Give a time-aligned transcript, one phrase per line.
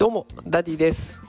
[0.00, 1.20] どうもダディです。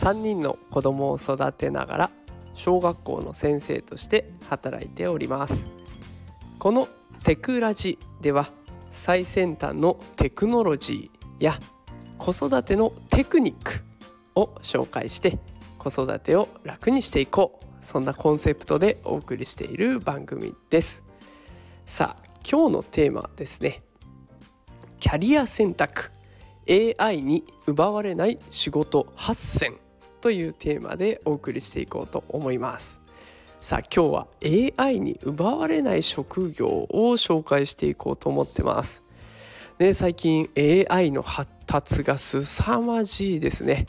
[0.00, 2.10] 3人の子供を育てながら
[2.52, 5.64] 小学校の先生として働いております。
[6.58, 6.88] この
[7.24, 8.50] テクラジでは
[8.90, 11.58] 最先端のテクノロジーや
[12.18, 13.80] 子育てのテクニック
[14.34, 15.38] を紹介して
[15.78, 17.66] 子育てを楽にしていこう。
[17.80, 21.02] そんなコンセプトでお送りしている番組です。
[21.86, 23.82] さあ今日のテーマですね
[25.00, 26.10] キャリア選択。
[26.68, 29.76] AI に奪われない仕事8選
[30.20, 33.00] というテーマでお送りしていこうと思います。
[33.60, 34.26] さあ今日は
[34.76, 39.02] AI に奪われない職業を紹介していこうと思ってます。
[39.78, 40.50] ね最近
[40.88, 43.86] AI の発達が凄まじいですね。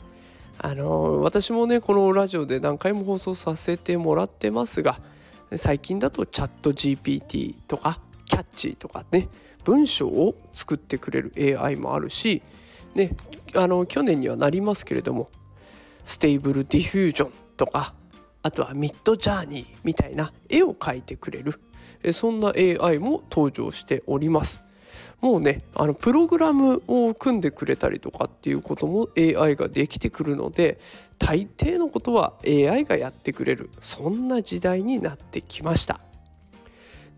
[0.58, 5.00] あの私もねこのラジオで何回も放送させてもらってますが
[5.56, 9.28] 最近だとチャット GPT とかキャッチーとかね
[9.64, 12.42] 文章を作ってくれる AI もあるし
[12.94, 13.10] ね、
[13.54, 15.28] あの去年にはなりますけれども
[16.04, 17.94] Stable Diffusion とか
[18.42, 21.60] あとは Midjourney みたいな絵を描いてくれる
[22.12, 24.62] そんな AI も登場しております。
[25.20, 30.78] もうねあのプログラムを組んでくれたりとかっていうことも AI ができてくるので
[31.18, 36.00] 大抵のことは AI がやってくれるそんな時代になってきました。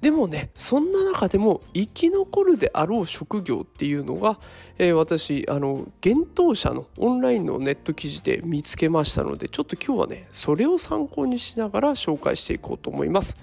[0.01, 4.39] でもねそんな中でも生き残るであろう職業っていうのが、
[4.79, 13.37] えー、私あの幻冬舎のオンラインのネット記事で見つけましたのでちょっと今日はねそれを参考にしながら紹介していこうと思います。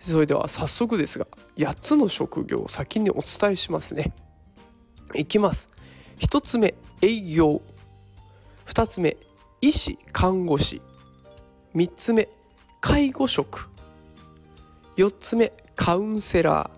[0.00, 4.12] それでは早速ですが8つの職業を先にお伝えしますね。
[5.14, 5.68] いきます。
[6.18, 7.60] 1つ目営業。
[8.66, 9.16] 2つ目
[9.60, 10.80] 医師看護師。
[11.74, 12.28] 3つ目
[12.80, 13.68] 介護職。
[14.96, 16.70] 4つ目カウンセラ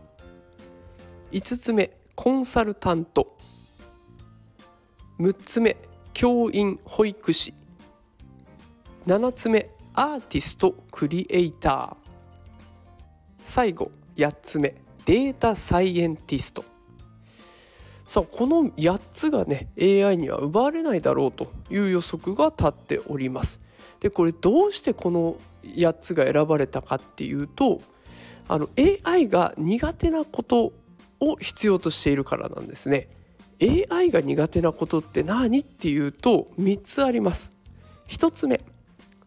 [1.32, 1.40] ー。
[1.40, 3.34] 5つ目コンサルタント。
[5.18, 5.78] 6つ目
[6.12, 7.54] 教員保育士。
[9.06, 11.96] 7つ目アーティストクリエイター。
[13.38, 14.74] 最後8つ目
[15.06, 16.62] データサイエンティスト。
[18.06, 23.60] さあこの8つがね AI には奪われないだろうという予測が立っております。
[24.00, 27.80] でこれどうしてこの8つが選ばれたかっていうと
[28.52, 28.68] あの
[29.04, 30.72] AI が苦手なこと
[31.20, 33.06] を必要としているからなんですね。
[33.62, 37.52] AI が苦手なことって何っていうと3つあります。
[38.08, 38.60] 1つ目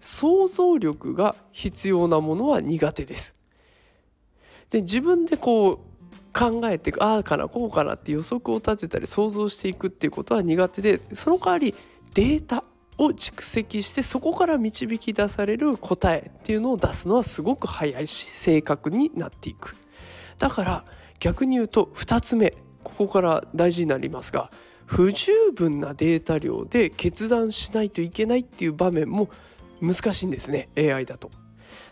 [0.01, 3.34] 想像力が必要なものは苦手です。
[4.69, 5.78] で自分でこう
[6.38, 11.73] 考えてああかなこうかなって予測を立てたり想像していくっていうことは苦手でその代わり
[12.13, 12.66] データ。
[12.97, 19.75] を蓄積してそこから導き出される答えっていうのを出すのはすごく早いし正確になっていく
[20.39, 20.85] だから
[21.19, 22.51] 逆に言うと2つ目
[22.83, 24.51] ここから大事になりますが
[24.85, 29.29] 不十分なデータ量で決断しないといけないっていう場面も
[29.81, 31.31] 難しいんですね AI だと。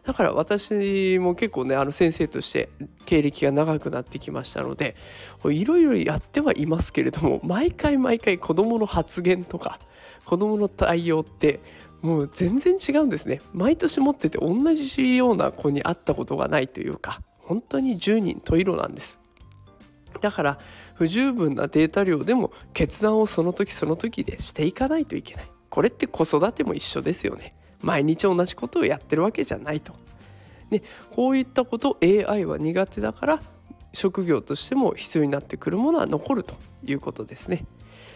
[0.03, 2.69] だから私も結構ねあの先生として
[3.05, 4.95] 経歴が長くなってきましたので
[5.45, 9.79] いろいろやってはいますけれども毎回毎回子どもの発言とか
[10.25, 11.59] 子どもの対応って
[12.01, 13.41] もう全然違うんですね。
[13.53, 19.19] 毎年持ってて同じような子に会ったことがないというか本当に10人十色なんです。
[20.19, 20.59] だから
[20.95, 25.45] 不十分なデータ量でも決断をその時その時でしていかないといけない。
[25.69, 27.55] これって子育ても一緒ですよね。
[27.81, 29.93] 毎日同じことをやってるわけじゃないと。
[30.69, 30.81] で
[31.11, 33.41] こういったこと AI は苦手だから
[33.93, 37.65] 職業としても必要になってくるものは残るということですね。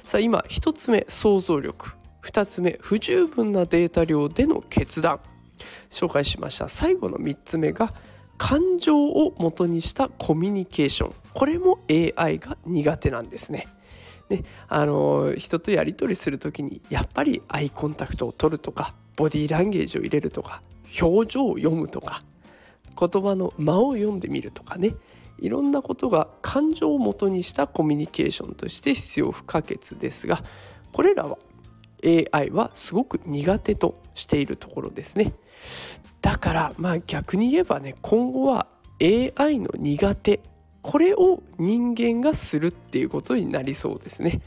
[0.04, 1.94] さあ今1つ目想像力。
[2.24, 5.20] 2つ目不十分なデータ量での決断。
[5.90, 6.68] 紹介しました。
[6.68, 7.94] 最後の3つ目が
[8.38, 11.14] 感情を元にしたコミュニケーション。
[11.34, 13.68] これも AI が苦手なんですね。
[14.30, 20.62] ねあの人とやり取りする時にやっぱりアイコンタクトを取るとかボディーランゲージを入れるとか
[21.02, 22.24] 表情を読むとか
[23.00, 24.96] 言葉の間を読んでみるとかね。
[25.40, 30.42] いろんなことが感情をもとにしたコミュニケーションとして必要不可欠ですが
[30.92, 31.38] これらは
[32.06, 35.34] AI はすごく苦手としているところですね。
[36.22, 38.68] だからまあ逆に言えばね今後は
[39.02, 40.40] AI の苦手
[40.82, 44.42] これを人間がするっていうことになりそうですね。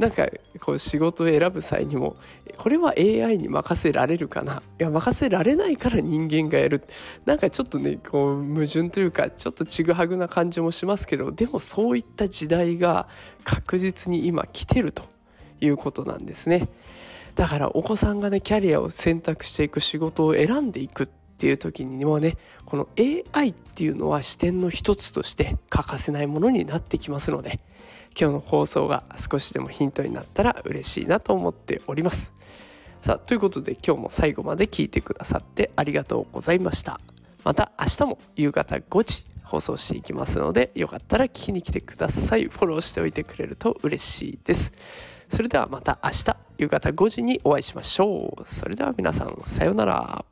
[0.00, 0.26] なんか
[0.60, 2.16] こう仕事を選ぶ際にも
[2.56, 4.62] これは AI に任せられるかな？
[4.80, 6.82] いや任せられないから人間がやる。
[7.26, 13.08] なんかちょっとねこう矛盾というかちょっとちぐはぐな感じもしますけどでもそういった時代が
[13.44, 15.04] 確実に今来てると
[15.60, 16.68] いうことなんですね。
[17.34, 21.10] だからお子さんがねキャリアを選択していく仕事を選んでいく。
[21.40, 27.60] っていう時にもねこの AI っていうのは視点の一つとして欠かせないものになってきますので
[28.18, 32.32] 今日の放送が少しでもヒントになったら嬉しいなと思っております。
[33.00, 37.00] さあということで今日も最後まで聞いてくださってありがとうございました。
[37.42, 42.48] また明日も夕方5時放送していきますのでよかったら聞きに来てください。
[42.48, 44.74] フォローしておいてくれると嬉しいです。
[45.32, 48.44] それではまた明日夕方5時にお会いしましょう。
[48.46, 50.29] それでは皆さんさようなら。